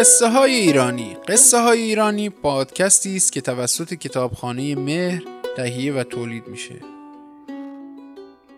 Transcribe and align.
قصه 0.00 0.28
های 0.28 0.54
ایرانی. 0.54 1.16
قصه 1.28 1.58
های 1.58 1.80
ایرانی 1.80 2.30
پادکستی 2.30 3.16
است 3.16 3.32
که 3.32 3.40
توسط 3.40 3.94
کتابخانه 3.94 4.74
مهر 4.74 5.22
تهیه 5.56 5.92
و 5.92 6.02
تولید 6.02 6.48
میشه. 6.48 6.74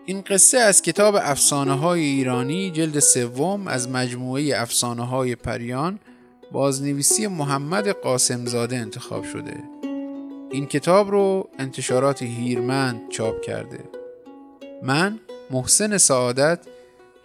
این 0.05 0.21
قصه 0.21 0.57
از 0.57 0.81
کتاب 0.81 1.15
افسانه 1.15 1.73
های 1.73 2.01
ایرانی 2.01 2.71
جلد 2.71 2.99
سوم 2.99 3.67
از 3.67 3.89
مجموعه 3.89 4.61
افسانه 4.61 5.07
های 5.07 5.35
پریان 5.35 5.99
بازنویسی 6.51 7.27
محمد 7.27 7.87
قاسمزاده 7.87 8.77
انتخاب 8.77 9.23
شده. 9.23 9.63
این 10.51 10.65
کتاب 10.65 11.11
رو 11.11 11.49
انتشارات 11.59 12.21
هیرمند 12.21 13.01
چاپ 13.09 13.41
کرده. 13.41 13.79
من 14.83 15.19
محسن 15.51 15.97
سعادت 15.97 16.59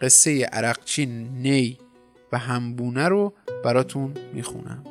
قصه 0.01 0.45
عرقچین 0.45 1.29
نی 1.43 1.79
و 2.33 2.39
همبونه 2.39 3.09
رو 3.09 3.33
براتون 3.69 4.15
می‌خونم. 4.33 4.85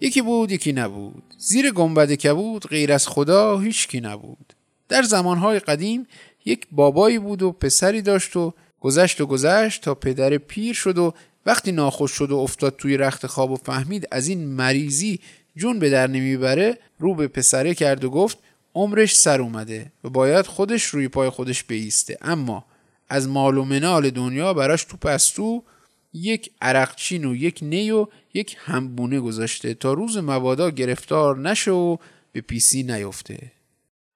یکی 0.00 0.22
بود 0.22 0.52
یکی 0.52 0.72
نبود. 0.72 1.22
زیر 1.38 1.70
گنبد 1.70 2.12
کبود 2.12 2.66
غیر 2.66 2.92
از 2.92 3.08
خدا 3.08 3.58
هیچکی 3.58 4.00
نبود. 4.00 4.52
در 4.88 5.02
زمانهای 5.02 5.58
قدیم 5.58 6.06
یک 6.44 6.66
بابایی 6.72 7.18
بود 7.18 7.42
و 7.42 7.52
پسری 7.52 8.02
داشت 8.02 8.36
و 8.36 8.54
گذشت 8.80 9.20
و 9.20 9.26
گذشت 9.26 9.82
تا 9.82 9.94
پدر 9.94 10.38
پیر 10.38 10.74
شد 10.74 10.98
و 10.98 11.14
وقتی 11.46 11.72
ناخوش 11.72 12.10
شد 12.10 12.30
و 12.30 12.36
افتاد 12.36 12.76
توی 12.76 12.96
رخت 12.96 13.26
خواب 13.26 13.50
و 13.50 13.56
فهمید 13.56 14.08
از 14.10 14.28
این 14.28 14.46
مریضی 14.46 15.20
جون 15.56 15.78
به 15.78 15.90
در 15.90 16.06
نمی‌بره 16.06 16.78
رو 16.98 17.14
به 17.14 17.28
پسره 17.28 17.74
کرد 17.74 18.04
و 18.04 18.10
گفت 18.10 18.38
عمرش 18.74 19.16
سر 19.16 19.40
اومده 19.40 19.92
و 20.04 20.10
باید 20.10 20.46
خودش 20.46 20.84
روی 20.84 21.08
پای 21.08 21.30
خودش 21.30 21.64
بیسته. 21.64 22.18
اما 22.22 22.64
از 23.08 23.28
مال 23.28 23.58
و 23.58 23.64
منال 23.64 24.10
دنیا 24.10 24.54
براش 24.54 24.84
تو 24.84 24.96
پستو 24.96 25.62
یک 26.12 26.50
عرقچین 26.60 27.24
و 27.24 27.34
یک 27.34 27.58
نی 27.62 27.90
و 27.90 28.06
یک 28.34 28.56
همبونه 28.58 29.20
گذاشته 29.20 29.74
تا 29.74 29.92
روز 29.92 30.16
مبادا 30.16 30.70
گرفتار 30.70 31.38
نشه 31.38 31.70
و 31.70 31.96
به 32.32 32.40
پیسی 32.40 32.82
نیفته. 32.82 33.52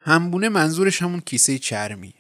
همبونه 0.01 0.49
منظورش 0.49 1.03
همون 1.03 1.21
کیسه 1.21 1.59
چرمی. 1.59 2.15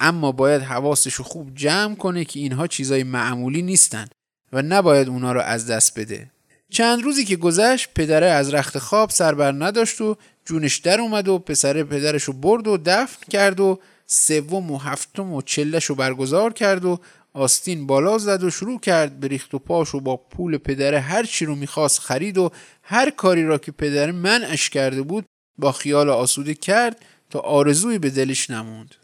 اما 0.00 0.32
باید 0.32 0.62
حواسش 0.62 1.14
رو 1.14 1.24
خوب 1.24 1.54
جمع 1.54 1.94
کنه 1.94 2.24
که 2.24 2.40
اینها 2.40 2.66
چیزای 2.66 3.02
معمولی 3.02 3.62
نیستن 3.62 4.08
و 4.52 4.62
نباید 4.62 5.08
اونا 5.08 5.32
رو 5.32 5.40
از 5.40 5.66
دست 5.66 5.98
بده. 5.98 6.30
چند 6.70 7.02
روزی 7.02 7.24
که 7.24 7.36
گذشت 7.36 7.88
پدره 7.94 8.26
از 8.26 8.54
رخت 8.54 8.78
خواب 8.78 9.10
سربر 9.10 9.52
نداشت 9.52 10.00
و 10.00 10.16
جونش 10.44 10.76
در 10.76 11.00
اومد 11.00 11.28
و 11.28 11.38
پسر 11.38 11.82
پدرش 11.82 12.22
رو 12.22 12.32
برد 12.32 12.66
و 12.66 12.78
دفن 12.86 13.26
کرد 13.30 13.60
و 13.60 13.80
سوم 14.06 14.70
و 14.70 14.78
هفتم 14.78 15.32
و 15.32 15.42
چلش 15.42 15.84
رو 15.84 15.94
برگزار 15.94 16.52
کرد 16.52 16.84
و 16.84 17.00
آستین 17.32 17.86
بالا 17.86 18.18
زد 18.18 18.42
و 18.42 18.50
شروع 18.50 18.80
کرد 18.80 19.20
به 19.20 19.28
ریخت 19.28 19.54
و 19.54 19.58
پاش 19.58 19.94
و 19.94 20.00
با 20.00 20.16
پول 20.16 20.58
پدره 20.58 21.00
هر 21.00 21.24
چی 21.24 21.44
رو 21.44 21.54
می‌خواست 21.54 22.00
خرید 22.00 22.38
و 22.38 22.50
هر 22.82 23.10
کاری 23.10 23.44
را 23.44 23.58
که 23.58 23.72
پدر 23.72 24.10
منعش 24.10 24.70
کرده 24.70 25.02
بود 25.02 25.24
با 25.58 25.72
خیال 25.72 26.10
آسوده 26.10 26.54
کرد 26.54 27.04
تا 27.30 27.38
آرزوی 27.38 27.98
به 27.98 28.10
دلش 28.10 28.50
نموند. 28.50 28.94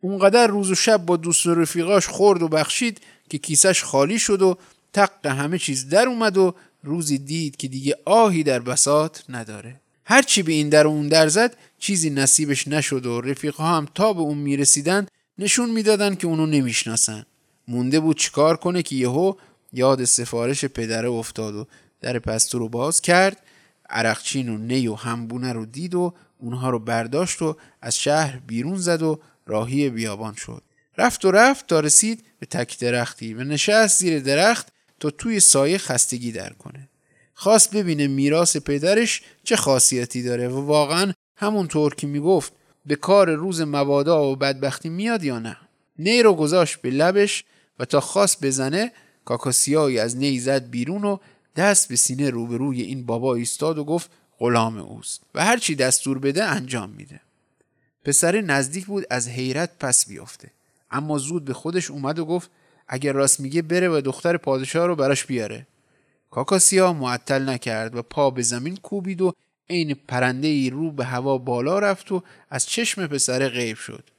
اونقدر 0.00 0.46
روز 0.46 0.70
و 0.70 0.74
شب 0.74 1.06
با 1.06 1.16
دوست 1.16 1.46
و 1.46 1.54
رفیقاش 1.54 2.06
خورد 2.06 2.42
و 2.42 2.48
بخشید 2.48 3.00
که 3.30 3.38
کیسش 3.38 3.82
خالی 3.82 4.18
شد 4.18 4.42
و 4.42 4.58
تق 4.92 5.26
همه 5.26 5.58
چیز 5.58 5.88
در 5.88 6.06
اومد 6.06 6.36
و 6.36 6.54
روزی 6.82 7.18
دید 7.18 7.56
که 7.56 7.68
دیگه 7.68 7.98
آهی 8.04 8.42
در 8.42 8.58
بسات 8.58 9.24
نداره. 9.28 9.80
هرچی 10.04 10.42
به 10.42 10.52
این 10.52 10.68
در 10.68 10.86
و 10.86 10.90
اون 10.90 11.08
در 11.08 11.28
زد 11.28 11.56
چیزی 11.78 12.10
نصیبش 12.10 12.68
نشد 12.68 13.06
و 13.06 13.20
رفیقها 13.20 13.76
هم 13.76 13.88
تا 13.94 14.12
به 14.12 14.20
اون 14.20 14.38
می‌رسیدن 14.38 15.06
نشون 15.38 15.70
می‌دادن 15.70 16.14
که 16.14 16.26
اونو 16.26 16.46
نمی‌شناسن 16.46 17.26
مونده 17.68 18.00
بود 18.00 18.18
چیکار 18.18 18.56
کنه 18.56 18.82
که 18.82 18.96
یهو 18.96 19.34
یاد 19.72 20.04
سفارش 20.04 20.64
پدره 20.64 21.08
افتاد 21.08 21.54
و 21.54 21.66
در 22.00 22.18
پستو 22.18 22.58
رو 22.58 22.68
باز 22.68 23.00
کرد. 23.00 23.42
عرقچین 23.90 24.48
و 24.48 24.58
نی 24.58 24.88
و 24.88 24.94
همبونه 24.94 25.52
رو 25.52 25.66
دید 25.66 25.94
و 25.94 26.14
اونها 26.38 26.70
رو 26.70 26.78
برداشت 26.78 27.42
و 27.42 27.56
از 27.82 27.96
شهر 27.96 28.38
بیرون 28.46 28.76
زد 28.76 29.02
و 29.02 29.20
راهی 29.46 29.90
بیابان 29.90 30.34
شد. 30.34 30.62
رفت 30.98 31.24
و 31.24 31.30
رفت 31.30 31.66
تا 31.66 31.80
رسید 31.80 32.24
به 32.38 32.46
تک 32.46 32.78
درختی 32.78 33.34
و 33.34 33.44
نشست 33.44 33.98
زیر 33.98 34.20
درخت 34.20 34.68
تا 35.00 35.10
توی 35.10 35.40
سایه 35.40 35.78
خستگی 35.78 36.32
در 36.32 36.52
کنه. 36.52 36.88
خواست 37.34 37.76
ببینه 37.76 38.06
میراث 38.06 38.56
پدرش 38.56 39.22
چه 39.44 39.56
خاصیتی 39.56 40.22
داره 40.22 40.48
و 40.48 40.66
واقعا 40.66 41.12
همونطور 41.36 41.94
که 41.94 42.06
می‌گفت 42.06 42.52
به 42.86 42.96
کار 42.96 43.30
روز 43.30 43.60
مبادا 43.60 44.24
و 44.24 44.36
بدبختی 44.36 44.88
میاد 44.88 45.24
یا 45.24 45.38
نه؟ 45.38 45.56
نی 46.02 46.22
رو 46.22 46.34
گذاشت 46.34 46.80
به 46.80 46.90
لبش 46.90 47.44
و 47.78 47.84
تا 47.84 48.00
خواست 48.00 48.44
بزنه 48.44 48.92
کاکاسیایی 49.24 49.98
از 49.98 50.16
نی 50.16 50.38
زد 50.38 50.70
بیرون 50.70 51.04
و 51.04 51.18
دست 51.56 51.88
به 51.88 51.96
سینه 51.96 52.30
روبروی 52.30 52.82
این 52.82 53.06
بابا 53.06 53.34
ایستاد 53.34 53.78
و 53.78 53.84
گفت 53.84 54.10
غلام 54.38 54.78
اوست 54.78 55.22
و 55.34 55.44
هرچی 55.44 55.74
دستور 55.74 56.18
بده 56.18 56.44
انجام 56.44 56.90
میده. 56.90 57.20
پسر 58.04 58.40
نزدیک 58.40 58.86
بود 58.86 59.04
از 59.10 59.28
حیرت 59.28 59.70
پس 59.80 60.06
بیافته. 60.06 60.50
اما 60.90 61.18
زود 61.18 61.44
به 61.44 61.52
خودش 61.52 61.90
اومد 61.90 62.18
و 62.18 62.24
گفت 62.24 62.50
اگر 62.88 63.12
راست 63.12 63.40
میگه 63.40 63.62
بره 63.62 63.88
و 63.88 64.00
دختر 64.00 64.36
پادشاه 64.36 64.86
رو 64.86 64.96
براش 64.96 65.24
بیاره. 65.24 65.66
کاکاسیا 66.30 66.92
معطل 66.92 67.48
نکرد 67.48 67.94
و 67.94 68.02
پا 68.02 68.30
به 68.30 68.42
زمین 68.42 68.76
کوبید 68.76 69.22
و 69.22 69.32
عین 69.70 69.96
پرنده 70.08 70.48
ای 70.48 70.70
رو 70.70 70.90
به 70.90 71.04
هوا 71.04 71.38
بالا 71.38 71.78
رفت 71.78 72.12
و 72.12 72.22
از 72.50 72.66
چشم 72.66 73.06
پسر 73.06 73.48
غیب 73.48 73.76
شد. 73.76 74.10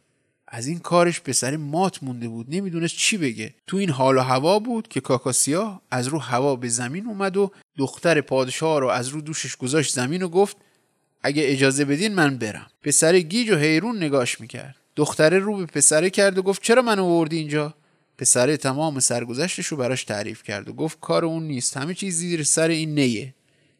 از 0.56 0.68
این 0.68 0.80
کارش 0.80 1.22
پسر 1.22 1.58
مات 1.58 2.04
مونده 2.04 2.28
بود. 2.28 2.46
نمی‌دونست 2.50 2.96
چی 2.98 3.18
بگه. 3.18 3.54
تو 3.68 3.78
این 3.78 3.90
حال 3.90 4.18
و 4.18 4.22
هوا 4.22 4.60
بود 4.60 4.88
که 4.88 5.02
کاکاسیا 5.02 5.82
از 5.92 6.08
رو 6.08 6.20
هوا 6.20 6.56
به 6.56 6.70
زمین 6.70 7.08
اومد 7.08 7.38
و 7.38 7.52
دختر 7.78 8.22
پادشاه 8.22 8.80
رو 8.80 8.88
از 8.88 9.08
رو 9.08 9.22
دوشش 9.22 9.56
گذاشت 9.56 9.94
زمین 9.94 10.24
و 10.24 10.28
گفت 10.28 10.58
اگه 11.24 11.44
اجازه 11.46 11.86
بدین 11.86 12.14
من 12.14 12.38
برم. 12.38 12.68
پسر 12.84 13.20
گیج 13.20 13.50
و 13.50 13.56
حیرون 13.56 14.04
نگاش 14.04 14.42
می‌کرد. 14.42 14.76
دختره 14.96 15.40
رو 15.40 15.58
به 15.58 15.66
پسره 15.66 16.10
کرد 16.10 16.38
و 16.38 16.42
گفت 16.42 16.62
چرا 16.62 16.82
من 16.82 17.00
آوردی 17.00 17.38
اینجا؟ 17.38 17.74
پسره 18.18 18.58
تمام 18.58 19.00
سرگذشتش 19.00 19.68
رو 19.68 19.78
براش 19.78 20.04
تعریف 20.04 20.44
کرد 20.44 20.70
و 20.70 20.74
گفت 20.74 20.98
کار 21.02 21.26
اون 21.26 21.44
نیست. 21.44 21.78
همه 21.78 21.94
چیز 21.94 22.16
زیر 22.16 22.44
سر 22.44 22.68
این 22.68 22.96
نیه. 22.96 23.34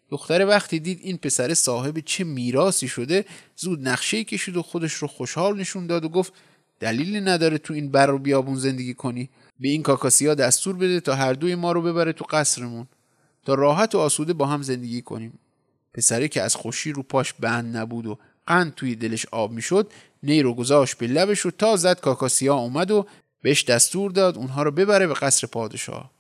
دختره 0.10 0.46
وقتی 0.46 0.80
دید 0.80 1.00
این 1.04 1.18
پسر 1.18 1.54
صاحب 1.54 2.00
چه 2.00 2.24
میراسی 2.24 2.88
شده 2.88 3.26
زود 3.56 3.88
نقشه 3.88 4.24
کشید 4.24 4.58
و 4.58 4.62
خودش 4.62 4.94
رو 4.94 5.08
خوشحال 5.08 5.60
نشون 5.60 5.88
داد 5.88 6.06
و 6.06 6.10
گفت 6.10 6.34
دلیلی 6.84 7.22
نداره 7.22 7.58
تو 7.58 7.74
این 7.74 7.92
بر 7.92 8.12
و 8.12 8.18
بیابون 8.20 8.56
زندگی 8.56 8.94
کنی. 8.94 9.30
به 9.60 9.68
این 9.68 9.84
کاکاسیا 9.84 10.36
دستور 10.36 10.76
بده 10.76 11.00
تا 11.00 11.16
هر 11.16 11.34
دوی 11.34 11.56
ما 11.56 11.72
رو 11.72 11.82
ببره 11.82 12.14
تو 12.14 12.26
قصرمون. 12.30 12.88
تا 13.46 13.54
راحت 13.54 13.96
و 13.96 14.00
آسوده 14.00 14.34
با 14.34 14.46
هم 14.46 14.62
زندگی 14.62 15.02
کنیم. 15.02 15.40
پسره 15.94 16.28
که 16.28 16.42
از 16.42 16.56
خوشی 16.56 16.92
رو 16.92 17.04
پاش 17.04 17.34
بند 17.34 17.78
نبود 17.78 18.08
و 18.08 18.18
قند 18.48 18.76
توی 18.76 18.96
دلش 18.96 19.26
آب 19.32 19.52
می‌شد 19.52 19.92
نی 20.24 20.42
رو 20.42 20.54
گذاشت 20.54 20.98
به 20.98 21.08
لبش 21.08 21.46
و 21.46 21.52
تا 21.52 21.76
زد 21.76 22.00
کاکاسیا 22.00 22.56
اومد 22.56 22.92
و 22.92 23.06
بهش 23.42 23.64
دستور 23.64 24.12
داد 24.12 24.38
اونها 24.38 24.64
رو 24.64 24.72
ببره 24.72 25.08
به 25.08 25.14
قصر 25.14 25.48
پادشاه. 25.48 26.12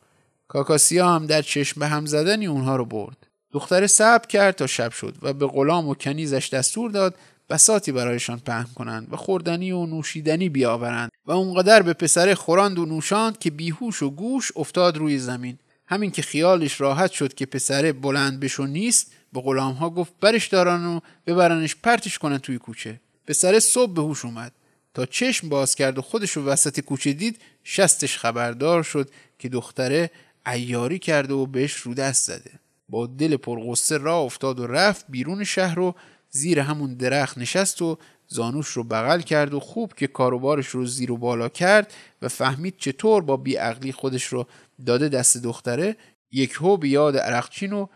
کاکاسیا 0.47 1.09
هم 1.09 1.25
در 1.25 1.41
چشم 1.41 1.79
به 1.79 1.87
هم 1.87 2.05
زدنی 2.05 2.45
اونها 2.47 2.75
رو 2.75 2.85
برد. 2.85 3.17
دختره 3.51 3.87
صبر 3.87 4.27
کرد 4.27 4.55
تا 4.55 4.67
شب 4.67 4.91
شد 4.91 5.15
و 5.21 5.33
به 5.33 5.47
غلام 5.47 5.87
و 5.87 5.95
کنیزش 5.95 6.49
دستور 6.53 6.91
داد 6.91 7.15
بساتی 7.53 7.91
برایشان 7.91 8.39
پهن 8.39 8.67
کنند 8.75 9.13
و 9.13 9.15
خوردنی 9.15 9.71
و 9.71 9.85
نوشیدنی 9.85 10.49
بیاورند 10.49 11.11
و 11.25 11.31
اونقدر 11.31 11.81
به 11.81 11.93
پسر 11.93 12.33
خوراند 12.33 12.79
و 12.79 12.85
نوشاند 12.85 13.39
که 13.39 13.51
بیهوش 13.51 14.03
و 14.03 14.09
گوش 14.09 14.51
افتاد 14.55 14.97
روی 14.97 15.17
زمین. 15.17 15.57
همین 15.85 16.11
که 16.11 16.21
خیالش 16.21 16.81
راحت 16.81 17.11
شد 17.11 17.33
که 17.33 17.45
پسره 17.45 17.93
بلند 17.93 18.39
بشو 18.39 18.65
نیست 18.65 19.13
به 19.33 19.41
غلام 19.41 19.73
ها 19.73 19.89
گفت 19.89 20.13
برش 20.21 20.47
دارن 20.47 20.85
و 20.85 20.99
ببرنش 21.27 21.75
پرتش 21.75 22.17
کنن 22.17 22.37
توی 22.37 22.57
کوچه. 22.57 22.99
پسره 23.27 23.59
صبح 23.59 23.93
به 23.93 24.01
هوش 24.01 24.25
اومد. 24.25 24.51
تا 24.93 25.05
چشم 25.05 25.49
باز 25.49 25.75
کرد 25.75 25.97
و 25.97 26.01
خودش 26.01 26.31
رو 26.31 26.45
وسط 26.45 26.79
کوچه 26.79 27.13
دید 27.13 27.39
شستش 27.63 28.17
خبردار 28.17 28.83
شد 28.83 29.09
که 29.39 29.49
دختره 29.49 30.11
ایاری 30.47 30.99
کرده 30.99 31.33
و 31.33 31.45
بهش 31.45 31.73
رو 31.73 31.93
دست 31.93 32.27
زده. 32.27 32.51
با 32.89 33.07
دل 33.07 33.37
پرغصه 33.37 33.97
راه 33.97 34.21
افتاد 34.21 34.59
و 34.59 34.67
رفت 34.67 35.05
بیرون 35.09 35.43
شهر 35.43 35.79
و 35.79 35.95
زیر 36.35 36.59
همون 36.59 36.93
درخت 36.93 37.37
نشست 37.37 37.81
و 37.81 37.97
زانوش 38.27 38.67
رو 38.67 38.83
بغل 38.83 39.21
کرد 39.21 39.53
و 39.53 39.59
خوب 39.59 39.93
که 39.93 40.07
کاروبارش 40.07 40.67
رو 40.67 40.85
زیر 40.85 41.11
و 41.11 41.17
بالا 41.17 41.49
کرد 41.49 41.93
و 42.21 42.27
فهمید 42.27 42.75
چطور 42.77 43.21
با 43.21 43.37
بیعقلی 43.37 43.91
خودش 43.91 44.23
رو 44.25 44.47
داده 44.85 45.09
دست 45.09 45.37
دختره 45.37 45.95
یک 46.31 46.51
هو 46.51 46.77
به 46.77 46.89
یاد 46.89 47.17
عرقچین 47.17 47.73
و 47.73 47.87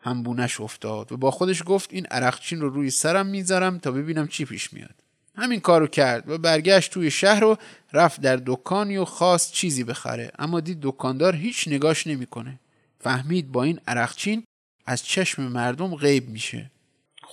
همبونش 0.00 0.60
افتاد 0.60 1.12
و 1.12 1.16
با 1.16 1.30
خودش 1.30 1.62
گفت 1.66 1.92
این 1.92 2.06
عرقچین 2.06 2.60
رو 2.60 2.68
روی 2.68 2.90
سرم 2.90 3.26
می‌ذارم 3.26 3.78
تا 3.78 3.90
ببینم 3.90 4.28
چی 4.28 4.44
پیش 4.44 4.72
میاد. 4.72 4.94
همین 5.36 5.60
کارو 5.60 5.86
کرد 5.86 6.30
و 6.30 6.38
برگشت 6.38 6.92
توی 6.92 7.10
شهر 7.10 7.44
و 7.44 7.56
رفت 7.92 8.20
در 8.20 8.40
دکانی 8.46 8.96
و 8.96 9.04
خواست 9.04 9.52
چیزی 9.52 9.84
بخره 9.84 10.30
اما 10.38 10.60
دید 10.60 10.78
دکاندار 10.82 11.36
هیچ 11.36 11.68
نگاش 11.68 12.06
نمی‌کنه. 12.06 12.58
فهمید 13.00 13.52
با 13.52 13.62
این 13.62 13.80
عرقچین 13.86 14.44
از 14.86 15.04
چشم 15.04 15.42
مردم 15.42 15.94
غیب 15.94 16.28
میشه. 16.28 16.70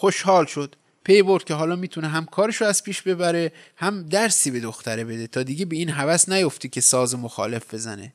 خوشحال 0.01 0.45
شد. 0.45 0.75
پی 1.03 1.21
برد 1.21 1.43
که 1.43 1.53
حالا 1.53 1.75
می‌تونه 1.75 2.07
هم 2.07 2.25
کارش 2.25 2.55
رو 2.55 2.67
از 2.67 2.83
پیش 2.83 3.01
ببره 3.01 3.51
هم 3.75 4.03
درسی 4.03 4.51
به 4.51 4.59
دختره 4.59 5.03
بده 5.03 5.27
تا 5.27 5.43
دیگه 5.43 5.65
به 5.65 5.75
این 5.75 5.89
هوس 5.89 6.29
نیفتی 6.29 6.69
که 6.69 6.81
ساز 6.81 7.15
مخالف 7.15 7.73
بزنه. 7.73 8.13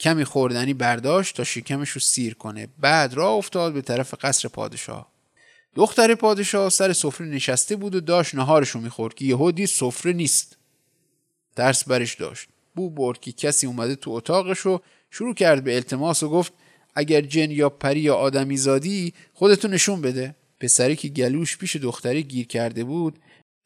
کمی 0.00 0.24
خوردنی 0.24 0.74
برداشت 0.74 1.36
تا 1.36 1.44
شکمش 1.44 1.90
رو 1.90 2.00
سیر 2.00 2.34
کنه. 2.34 2.68
بعد 2.78 3.14
راه 3.14 3.30
افتاد 3.30 3.72
به 3.72 3.82
طرف 3.82 4.14
قصر 4.20 4.48
پادشاه. 4.48 5.12
دختر 5.74 6.14
پادشاه 6.14 6.70
سر 6.70 6.92
سفره 6.92 7.26
نشسته 7.26 7.76
بود 7.76 7.94
و 7.94 8.00
داشت 8.00 8.34
نهارش 8.34 8.70
رو 8.70 8.80
می‌خورد 8.80 9.14
که 9.14 9.24
یهو 9.24 9.50
دید 9.50 9.68
سفره 9.68 10.12
نیست. 10.12 10.56
ترس 11.56 11.84
برش 11.84 12.14
داشت. 12.14 12.48
بو 12.74 12.90
برد 12.90 13.20
که 13.20 13.32
کسی 13.32 13.66
اومده 13.66 13.96
تو 13.96 14.10
اتاقش 14.10 14.66
و 14.66 14.80
شروع 15.10 15.34
کرد 15.34 15.64
به 15.64 15.74
التماس 15.74 16.22
و 16.22 16.28
گفت 16.28 16.52
اگر 16.94 17.20
جن 17.20 17.50
یا 17.50 17.68
پری 17.68 18.00
یا 18.00 18.14
آدمی 18.14 18.56
زادی 18.56 19.14
خودتو 19.34 19.68
نشون 19.68 20.00
بده. 20.00 20.34
پسری 20.60 20.96
که 20.96 21.08
گلوش 21.08 21.56
پیش 21.56 21.76
دختری 21.76 22.22
گیر 22.22 22.46
کرده 22.46 22.84
بود 22.84 23.18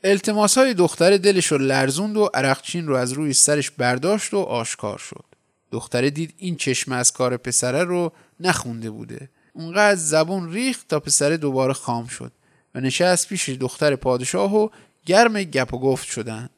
التماس 0.04 0.58
های 0.58 0.74
دختر 0.74 1.16
دلش 1.16 1.46
رو 1.46 1.58
لرزوند 1.58 2.16
و 2.16 2.30
عرقچین 2.34 2.86
رو 2.86 2.96
از 2.96 3.12
روی 3.12 3.32
سرش 3.32 3.70
برداشت 3.70 4.34
و 4.34 4.38
آشکار 4.38 4.98
شد. 4.98 5.24
دختره 5.72 6.10
دید 6.10 6.34
این 6.36 6.56
چشم 6.56 6.92
از 6.92 7.12
کار 7.12 7.36
پسره 7.36 7.84
رو 7.84 8.12
نخونده 8.40 8.90
بوده. 8.90 9.30
اونقدر 9.52 10.00
زبون 10.00 10.52
ریخت 10.52 10.88
تا 10.88 11.00
پسره 11.00 11.36
دوباره 11.36 11.72
خام 11.72 12.06
شد 12.06 12.32
و 12.74 12.80
نشست 12.80 13.28
پیش 13.28 13.48
دختر 13.48 13.96
پادشاه 13.96 14.56
و 14.56 14.68
گرم 15.06 15.42
گپ 15.42 15.74
و 15.74 15.78
گفت 15.78 16.08
شدند. 16.08 16.50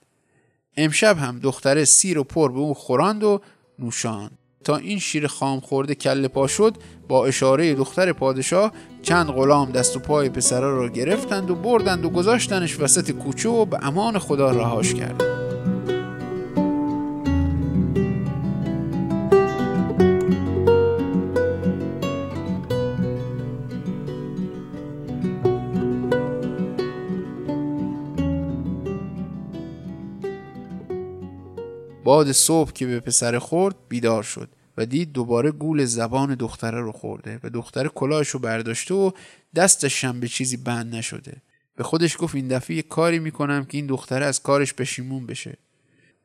امشب 0.77 1.19
هم 1.19 1.39
دختره 1.39 1.85
سیر 1.85 2.19
و 2.19 2.25
پر 2.25 2.53
به 2.53 2.59
او 2.59 2.75
خوراند 2.75 3.25
و 3.25 3.41
نوشاند. 3.79 4.39
تا 4.65 4.77
این 4.77 4.99
شیر 4.99 5.27
خام 5.27 5.61
خورده 5.61 5.95
کله 5.95 6.29
پا 6.29 6.47
شد 6.47 6.77
با 7.09 7.27
اشاره 7.27 7.75
دختر 7.75 8.13
پادشاه 8.13 8.73
چند 9.03 9.27
غلام 9.27 9.71
دست 9.71 9.97
و 9.97 10.01
پای 10.01 10.29
پسرا 10.29 10.77
را 10.77 10.89
گرفتند 10.89 11.51
و 11.51 11.55
بردند 11.55 12.05
و 12.05 12.11
گذاشتنش 12.11 12.81
وسط 12.81 13.11
کوچه 13.11 13.49
و 13.49 13.65
به 13.65 13.87
امان 13.87 14.19
خدا 14.19 14.51
رهاش 14.51 14.95
کردند. 14.95 15.44
باد 32.05 32.33
صبح 32.33 32.73
که 32.73 32.87
به 32.87 33.01
پسر 33.01 33.39
خورد 33.39 33.77
بیدار 33.89 34.23
شد 34.23 34.49
و 34.77 34.87
دید 34.87 35.13
دوباره 35.13 35.51
گول 35.51 35.85
زبان 35.85 36.35
دختره 36.35 36.81
رو 36.81 36.93
خورده 36.93 37.41
و 37.45 37.51
دختره 37.51 37.89
کلاهش 37.89 38.29
رو 38.29 38.41
برداشته 38.41 38.95
و 38.95 39.11
دستش 39.55 40.05
هم 40.05 40.21
به 40.21 40.29
چیزی 40.29 40.57
بند 40.57 40.95
نشده. 40.95 41.43
به 41.77 41.85
خودش 41.85 42.17
گفت 42.19 42.35
این 42.35 42.49
دفعه 42.49 42.83
کاری 42.83 43.19
می‌کنم 43.19 43.65
که 43.65 43.79
این 43.79 43.87
دختره 43.87 44.27
از 44.27 44.43
کارش 44.43 44.75
پشیمون 44.75 45.27
بشه. 45.27 45.57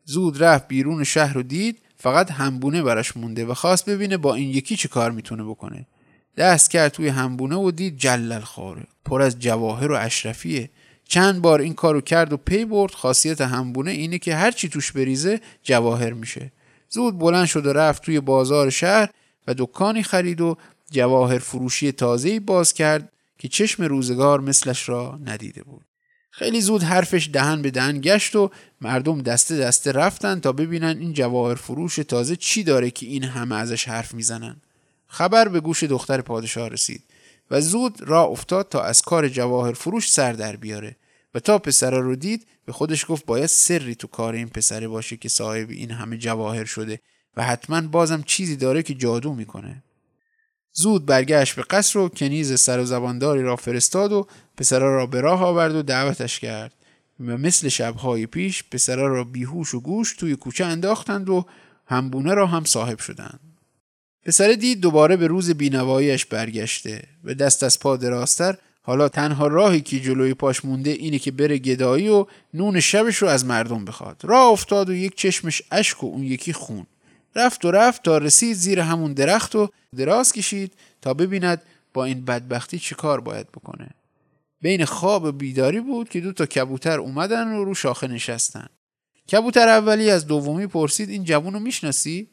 زود 0.06 0.44
رفت 0.44 0.68
بیرون 0.68 1.04
شهر 1.04 1.34
رو 1.34 1.44
دید 1.44 1.82
فقط 1.98 2.32
همبونه 2.32 2.84
براش 2.84 3.18
مونده 3.18 3.46
و 3.46 3.54
خواست 3.54 3.90
ببینه 3.90 4.18
با 4.18 4.36
این 4.36 4.50
یکی 4.50 4.76
چه 4.76 4.88
کار 4.88 5.12
می‌تونه 5.12 5.44
بکنه. 5.44 5.88
دست 6.38 6.72
کرد 6.72 6.92
توی 6.92 7.08
همبونه 7.08 7.56
و 7.56 7.72
دید 7.72 7.98
جلل 7.98 8.40
خاره 8.40 8.84
پر 9.06 9.22
از 9.22 9.40
جواهر 9.40 9.92
و 9.92 9.96
اشرفیه. 9.96 10.70
چند 11.10 11.42
بار 11.42 11.62
این 11.62 11.74
کارو 11.74 12.02
کرد 12.02 12.34
و 12.34 12.38
پی 12.38 12.66
برد. 12.66 12.92
خاصیت 12.92 13.42
همبونه 13.42 13.92
اینه 13.92 14.20
که 14.20 14.36
هر 14.36 14.52
چی 14.52 14.70
توش 14.70 14.92
بریزه 14.92 15.42
جواهر 15.64 16.14
میشه. 16.14 16.52
زود 16.90 17.20
بلند 17.20 17.46
شد 17.46 17.66
و 17.66 17.74
رفت 17.74 18.04
توی 18.04 18.20
بازار 18.20 18.70
شهر 18.70 19.10
و 19.48 19.54
دکانی 19.58 20.04
خرید 20.04 20.42
و 20.42 20.58
جواهر 20.92 21.40
فروشی 21.40 21.92
تازه‌ای 21.92 22.40
باز 22.40 22.74
کرد 22.74 23.12
که 23.38 23.48
چشم 23.48 23.84
روزگار 23.84 24.40
مثلش 24.40 24.90
را 24.90 25.20
ندیده 25.26 25.64
بود. 25.64 25.86
خیلی 26.32 26.62
زود 26.62 26.84
حرفش 26.84 27.30
دهن 27.34 27.62
به 27.62 27.72
دهن 27.72 28.02
گشت 28.02 28.36
و 28.36 28.50
مردم 28.82 29.22
دسته 29.22 29.58
دسته 29.58 29.92
رفتن 29.92 30.40
تا 30.40 30.52
ببینن 30.52 30.98
این 31.00 31.14
جواهر 31.14 31.56
فروش 31.56 31.96
تازه 31.96 32.36
چی 32.36 32.64
داره 32.64 32.92
که 32.92 33.06
این 33.06 33.24
همه 33.24 33.56
ازش 33.56 33.88
حرف 33.88 34.14
می‌زنن. 34.14 34.56
خبر 35.08 35.48
به 35.48 35.60
گوش 35.60 35.84
دختر 35.84 36.22
پادشاه 36.22 36.68
رسید 36.68 37.04
و 37.52 37.62
زود 37.62 38.02
را 38.02 38.24
افتاد 38.24 38.70
تا 38.70 38.82
از 38.82 39.02
کار 39.02 39.30
جواهر 39.30 39.74
فروش 39.74 40.12
سر 40.12 40.34
در 40.34 40.56
بیاره. 40.56 40.96
و 41.34 41.40
تا 41.40 41.58
پسره 41.58 42.00
رو 42.00 42.16
دید 42.16 42.48
به 42.66 42.72
خودش 42.72 43.06
گفت 43.10 43.26
باید 43.26 43.46
سری 43.46 43.96
تو 43.96 44.08
کار 44.08 44.34
این 44.34 44.50
پسره 44.50 44.88
باشه 44.88 45.18
که 45.18 45.30
صاحب 45.30 45.70
این 45.70 45.92
همه 45.92 46.18
جواهر 46.18 46.66
شده 46.66 47.00
و 47.38 47.44
حتما 47.44 47.82
بازم 47.82 48.24
چیزی 48.26 48.56
داره 48.56 48.84
که 48.84 48.94
جادو 48.94 49.34
می‌کنه. 49.34 49.84
زود 50.74 51.06
برگشت 51.06 51.56
به 51.56 51.62
قصر 51.62 52.00
و 52.00 52.10
کنیز 52.10 52.60
سر 52.60 52.80
و 52.80 52.86
زبانداری 52.86 53.42
را 53.42 53.56
فرستاد 53.56 54.12
و 54.12 54.28
پسره 54.58 54.80
را 54.80 55.06
به 55.06 55.22
راه 55.22 55.44
آورد 55.44 55.76
و 55.76 55.82
دعوتش 55.82 56.40
کرد. 56.40 56.74
و 57.20 57.38
مثل 57.38 57.68
شبهای 57.68 58.26
پیش 58.26 58.64
پسره 58.64 59.08
را 59.08 59.24
بیهوش 59.24 59.74
و 59.74 59.80
گوش 59.80 60.16
توی 60.16 60.36
کوچه 60.36 60.66
انداختند 60.66 61.30
و 61.30 61.46
همبونه 61.86 62.34
را 62.34 62.48
هم 62.48 62.64
صاحب 62.64 63.00
شدند. 63.00 63.40
پسره 64.26 64.56
دید 64.56 64.80
دوباره 64.80 65.18
به 65.18 65.28
روز 65.28 65.50
بینواییش 65.52 66.26
برگشته 66.26 67.04
و 67.24 67.34
دست 67.34 67.64
از 67.64 67.80
پا 67.80 67.98
دراستر 67.98 68.58
حالا 68.90 69.10
تنها 69.10 69.48
راهی 69.48 69.82
که 69.82 70.00
جلوی 70.00 70.34
پاش 70.34 70.66
مونده 70.66 70.90
اینه 70.90 71.20
که 71.20 71.32
بره 71.32 71.58
گدایی 71.58 72.10
و 72.10 72.26
نون 72.54 72.80
شبش 72.80 73.18
رو 73.18 73.28
از 73.28 73.46
مردم 73.46 73.86
بخواد. 73.86 74.22
راه 74.24 74.52
افتاد 74.52 74.90
و 74.90 74.94
یک 74.94 75.16
چشمش 75.16 75.62
اشک 75.72 76.04
و 76.04 76.08
اون 76.08 76.24
یکی 76.24 76.54
خون. 76.54 76.86
رفت 77.36 77.66
و 77.66 77.72
رفت 77.72 78.04
تا 78.04 78.18
رسید 78.18 78.56
زیر 78.56 78.80
همون 78.80 79.14
درخت 79.14 79.56
و 79.56 79.70
دراز 79.98 80.34
کشید 80.34 80.74
تا 81.02 81.14
ببیند 81.14 81.62
با 81.94 82.06
این 82.06 82.26
بدبختی 82.26 82.80
چه 82.80 82.96
کار 82.96 83.22
باید 83.22 83.52
بکنه. 83.52 83.90
بین 84.62 84.86
خواب 84.86 85.24
و 85.24 85.32
بیداری 85.32 85.80
بود 85.80 86.10
که 86.10 86.22
دو 86.22 86.32
تا 86.32 86.46
کبوتر 86.46 87.00
اومدن 87.00 87.48
و 87.48 87.64
رو 87.64 87.74
شاخه 87.74 88.08
نشستن. 88.08 88.68
کبوتر 89.32 89.68
اولی 89.68 90.10
از 90.10 90.28
دومی 90.28 90.68
پرسید 90.68 91.10
این 91.10 91.24
جوون 91.24 91.54
رو 91.54 91.60
می‌شناسی؟ 91.60 92.28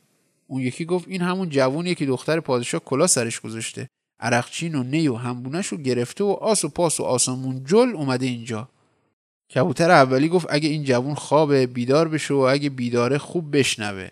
اون 0.46 0.62
یکی 0.62 0.84
گفت 0.84 1.08
این 1.08 1.22
همون 1.22 1.48
جوونیه 1.48 1.94
که 1.94 2.06
دختر 2.06 2.40
پادشاه 2.40 2.80
کلا 2.80 3.06
سرش 3.06 3.40
گذاشته. 3.40 3.88
عرقچین 4.20 4.74
و 4.74 4.82
نی 4.82 5.08
و 5.08 5.14
همبونش 5.14 5.66
رو 5.66 5.78
گرفته 5.78 6.24
و 6.24 6.30
آس 6.30 6.64
و 6.64 6.68
پاس 6.68 7.00
و 7.00 7.02
آسمون 7.02 7.64
جل 7.64 7.92
اومده 7.94 8.26
اینجا. 8.26 8.68
کبوتر 9.54 9.90
اولی 9.90 10.28
گفت 10.28 10.46
اگه 10.50 10.68
این 10.68 10.84
جوون 10.84 11.14
خوابه 11.14 11.66
بیدار 11.66 12.08
بشه 12.08 12.34
و 12.34 12.38
اگه 12.38 12.70
بیداره 12.70 13.18
خوب 13.18 13.56
بشنوه. 13.56 14.08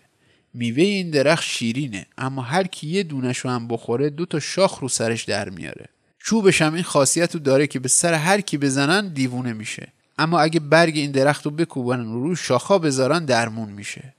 میوه 0.53 0.83
این 0.83 1.09
درخت 1.09 1.43
شیرینه 1.43 2.05
اما 2.17 2.41
هر 2.41 2.67
کی 2.67 2.87
یه 2.87 3.03
دونش 3.03 3.37
رو 3.37 3.49
هم 3.49 3.67
بخوره 3.67 4.09
دو 4.09 4.25
تا 4.25 4.39
شاخ 4.39 4.79
رو 4.79 4.89
سرش 4.89 5.23
در 5.23 5.49
میاره. 5.49 5.85
چوبش 6.19 6.61
هم 6.61 6.73
این 6.73 6.83
خاصیت 6.83 7.33
رو 7.33 7.39
داره 7.39 7.67
که 7.67 7.79
به 7.79 7.87
سر 7.87 8.13
هر 8.13 8.41
کی 8.41 8.57
بزنن 8.57 9.13
دیوونه 9.13 9.53
میشه. 9.53 9.93
اما 10.17 10.39
اگه 10.39 10.59
برگ 10.59 10.97
این 10.97 11.11
درخت 11.11 11.45
رو 11.45 11.51
بکوبن 11.51 11.99
و 11.99 12.23
روی 12.23 12.35
شاخا 12.35 12.79
بذارن 12.79 13.25
درمون 13.25 13.69
میشه. 13.69 14.13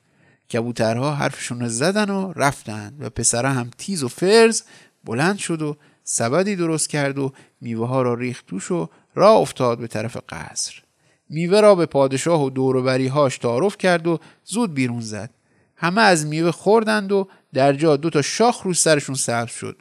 کبوترها 0.53 1.15
حرفشون 1.15 1.61
رو 1.61 1.69
زدن 1.69 2.11
و 2.11 2.33
رفتن 2.37 2.97
و 3.01 3.11
پسره 3.11 3.49
هم 3.49 3.71
تیز 3.79 4.03
و 4.03 4.09
فرز 4.09 4.63
بلند 5.07 5.39
شد 5.39 5.63
و 5.63 5.77
سبدی 6.05 6.57
درست 6.57 6.89
کرد 6.91 7.19
و 7.19 7.33
میوه 7.61 7.89
ها 7.89 8.03
را 8.03 8.15
ریخت 8.15 8.47
توش 8.47 8.71
و 8.71 8.89
راه 9.15 9.37
افتاد 9.37 9.79
به 9.79 9.87
طرف 9.87 10.17
قصر. 10.29 10.83
میوه 11.29 11.61
را 11.61 11.75
به 11.75 11.87
پادشاه 11.87 12.45
و 12.45 12.51
دوروبری 12.51 13.07
هاش 13.07 13.39
تعارف 13.39 13.77
کرد 13.77 14.07
و 14.07 14.19
زود 14.45 14.75
بیرون 14.75 15.01
زد. 15.01 15.31
همه 15.77 16.01
از 16.01 16.27
میوه 16.27 16.51
خوردند 16.51 17.13
و 17.13 17.29
در 17.55 17.73
جا 17.73 17.97
دو 17.97 18.11
تا 18.11 18.23
شاخ 18.23 18.63
رو 18.63 18.75
سرشون 18.75 19.15
سبز 19.15 19.53
شد. 19.53 19.77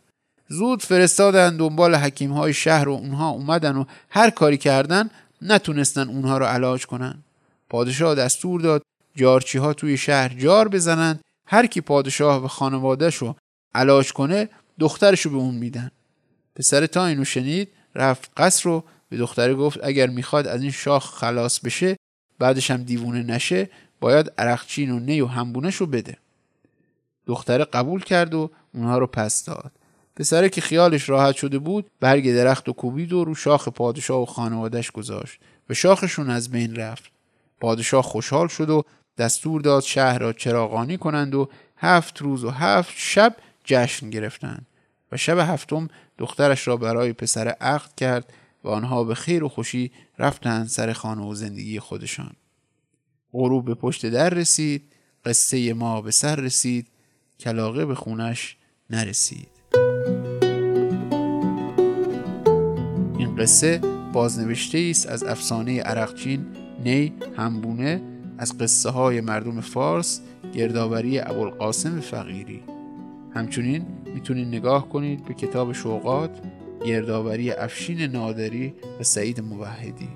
زود 0.48 0.84
فرستادن 0.84 1.58
دنبال 1.58 1.96
حکیم 1.96 2.32
های 2.32 2.54
شهر 2.54 2.90
و 2.90 2.94
اونها 2.94 3.30
اومدن 3.30 3.76
و 3.76 3.86
هر 4.10 4.30
کاری 4.30 4.58
کردن 4.58 5.10
نتونستن 5.42 6.10
اونها 6.10 6.38
رو 6.38 6.46
علاج 6.46 6.86
کنن. 6.86 7.24
پادشاه 7.70 8.16
دستور 8.16 8.62
داد 8.62 8.82
جارچی 9.16 9.58
ها 9.58 9.74
توی 9.74 9.98
شهر 9.98 10.30
جار 10.30 10.68
بزنند 10.68 11.22
هر 11.48 11.66
کی 11.66 11.82
پادشاه 11.82 12.46
و 12.46 12.48
خانوادهش 12.48 13.16
رو 13.16 13.36
علاج 13.74 14.14
کنه 14.14 14.50
دخترشو 14.80 15.30
به 15.30 15.38
اون 15.38 15.56
میدن. 15.56 15.92
پسر 16.56 16.86
تا 16.86 17.06
اینو 17.06 17.26
شنید 17.26 17.70
رفت 17.96 18.32
قصر 18.38 18.70
رو 18.70 18.84
به 19.10 19.18
دختره 19.18 19.54
گفت 19.54 19.80
اگر 19.84 20.08
می‌خواد 20.08 20.48
از 20.48 20.62
این 20.62 20.72
شاخ 20.72 21.16
خلاص 21.16 21.60
بشه 21.60 21.96
بعدش 22.40 22.72
هم 22.72 22.84
دیوونه 22.84 23.24
نشه 23.24 23.70
باید 24.00 24.32
عرقچین 24.38 24.92
و 24.92 25.00
نی 25.00 25.22
و 25.22 25.26
همبونش 25.26 25.76
رو 25.76 25.86
بده. 25.86 26.18
دختره 27.28 27.66
قبول 27.66 28.04
کرد 28.04 28.34
و 28.34 28.52
اونها 28.74 28.98
رو 28.98 29.08
پس 29.08 29.44
داد. 29.44 29.72
پسره 30.16 30.50
که 30.50 30.62
خیالش 30.62 31.10
راحت 31.10 31.36
شده 31.36 31.60
بود 31.60 31.86
برگ 32.00 32.34
درخت 32.34 32.70
و 32.70 32.74
کوبید 32.74 33.14
و 33.14 33.26
رو 33.26 33.36
شاخ 33.36 33.68
پادشاه 33.68 34.22
و 34.22 34.26
خانوادش 34.26 34.92
گذاشت 34.92 35.40
و 35.70 35.74
شاخشون 35.74 36.30
از 36.30 36.52
بین 36.52 36.76
رفت. 36.76 37.12
پادشاه 37.62 38.04
خوشحال 38.04 38.48
شد 38.48 38.70
و 38.70 38.84
دستور 39.18 39.62
داد 39.62 39.84
شهر 39.84 40.20
را 40.20 40.34
چراغانی 40.34 40.98
کنند 40.98 41.36
و 41.36 41.50
هفت 41.78 42.22
روز 42.22 42.44
و 42.44 42.50
هفت 42.50 42.94
شب 42.96 43.36
جشن 43.66 44.10
گرفتند 44.10 44.68
و 45.12 45.18
شب 45.18 45.38
هفتم 45.38 45.88
دخترش 46.18 46.68
را 46.68 46.78
برای 46.78 47.14
پسر 47.14 47.48
عقد 47.48 47.96
کرد 47.96 48.34
و 48.64 48.70
آنها 48.70 49.04
به 49.04 49.16
خیر 49.16 49.44
و 49.44 49.50
خوشی 49.50 49.92
رفتند 50.20 50.68
سر 50.68 50.94
خانه 50.94 51.24
و 51.24 51.34
زندگی 51.34 51.80
خودشان. 51.80 52.36
غروب 53.34 53.66
به 53.66 53.76
پشت 53.76 54.06
در 54.06 54.30
رسید 54.30 54.94
قصه 55.26 55.74
ما 55.74 56.02
به 56.02 56.12
سر 56.12 56.36
رسید 56.36 56.88
کلاقه 57.40 57.86
به 57.86 57.96
خونش 57.96 58.58
نرسید. 58.90 59.48
این 63.18 63.36
قصه 63.36 63.78
بازنوشته 64.14 64.88
است 64.90 65.08
از 65.08 65.24
افسانه 65.24 65.82
عرقچین 65.82 66.46
نی 66.84 67.14
همبونه 67.38 68.02
از 68.38 68.58
قصه 68.58 68.90
های 68.90 69.22
مردم 69.22 69.62
فارس 69.62 70.22
گردآوری 70.54 71.20
ابوالقاسم 71.20 72.00
فقیری. 72.00 72.75
همچنین 73.36 73.86
می‌تونید 74.14 74.48
نگاه 74.48 74.90
کنید 74.90 75.26
به 75.26 75.34
کتاب 75.34 75.74
شوقات 75.74 76.40
گردآوری 76.86 77.52
افشین 77.52 78.02
نادری 78.02 78.74
و 79.00 79.04
سعید 79.04 79.42
موحدی. 79.42 80.10